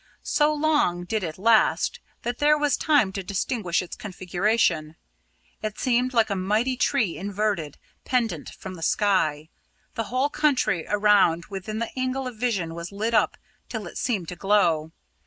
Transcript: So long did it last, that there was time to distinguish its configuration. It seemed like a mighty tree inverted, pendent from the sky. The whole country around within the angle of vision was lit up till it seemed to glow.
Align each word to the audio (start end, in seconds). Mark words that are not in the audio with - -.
So 0.23 0.51
long 0.51 1.03
did 1.03 1.23
it 1.23 1.37
last, 1.37 1.99
that 2.23 2.39
there 2.39 2.57
was 2.57 2.75
time 2.75 3.11
to 3.13 3.21
distinguish 3.21 3.83
its 3.83 3.95
configuration. 3.95 4.95
It 5.61 5.77
seemed 5.77 6.11
like 6.11 6.31
a 6.31 6.35
mighty 6.35 6.75
tree 6.75 7.15
inverted, 7.17 7.77
pendent 8.03 8.49
from 8.49 8.73
the 8.73 8.81
sky. 8.81 9.49
The 9.93 10.05
whole 10.05 10.31
country 10.31 10.87
around 10.89 11.45
within 11.51 11.77
the 11.77 11.91
angle 11.95 12.25
of 12.27 12.35
vision 12.35 12.73
was 12.73 12.91
lit 12.91 13.13
up 13.13 13.37
till 13.69 13.85
it 13.85 13.99
seemed 13.99 14.27
to 14.29 14.35
glow. 14.35 14.91